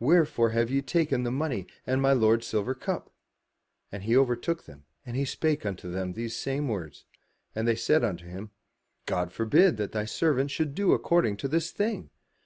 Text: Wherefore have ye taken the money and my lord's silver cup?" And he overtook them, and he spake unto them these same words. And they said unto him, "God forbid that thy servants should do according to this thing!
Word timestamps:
Wherefore 0.00 0.50
have 0.50 0.68
ye 0.68 0.82
taken 0.82 1.22
the 1.22 1.30
money 1.30 1.68
and 1.86 2.02
my 2.02 2.12
lord's 2.12 2.44
silver 2.48 2.74
cup?" 2.74 3.14
And 3.92 4.02
he 4.02 4.16
overtook 4.16 4.64
them, 4.64 4.84
and 5.06 5.14
he 5.16 5.24
spake 5.24 5.64
unto 5.64 5.88
them 5.88 6.14
these 6.14 6.34
same 6.34 6.66
words. 6.66 7.04
And 7.54 7.68
they 7.68 7.76
said 7.76 8.02
unto 8.02 8.26
him, 8.26 8.50
"God 9.06 9.30
forbid 9.32 9.76
that 9.76 9.92
thy 9.92 10.06
servants 10.06 10.52
should 10.52 10.74
do 10.74 10.92
according 10.92 11.36
to 11.36 11.46
this 11.46 11.70
thing! 11.70 12.10